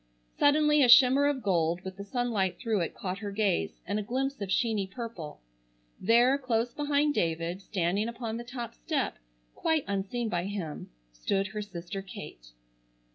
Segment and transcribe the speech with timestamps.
[0.39, 4.01] Suddenly a shimmer of gold with the sunlight through it caught her gaze, and a
[4.01, 5.41] glimpse of sheeny purple.
[5.99, 9.19] There, close behind David, standing upon the top step,
[9.53, 12.47] quite unseen by him, stood her sister Kate.